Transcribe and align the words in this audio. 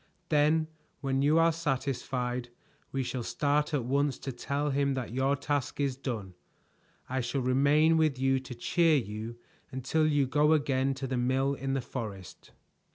"Then 0.29 0.67
when 1.01 1.21
you 1.21 1.37
are 1.37 1.51
satisfied 1.51 2.49
we 2.91 3.03
shall 3.03 3.21
start 3.21 3.71
at 3.71 3.85
once 3.85 4.17
to 4.17 4.31
tell 4.31 4.71
him 4.71 4.95
that 4.95 5.13
your 5.13 5.35
task 5.35 5.79
is 5.79 5.95
done. 5.95 6.33
I 7.07 7.21
shall 7.21 7.41
remain 7.41 7.97
with 7.97 8.17
you 8.17 8.39
to 8.39 8.55
cheer 8.55 8.95
you 8.97 9.37
until 9.71 10.07
you 10.07 10.25
go 10.25 10.53
again 10.53 10.95
to 10.95 11.05
the 11.05 11.17
mill 11.17 11.53
in 11.53 11.73
the 11.73 11.81
forest." 11.81 12.49